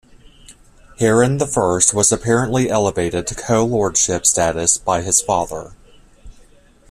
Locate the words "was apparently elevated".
1.95-3.27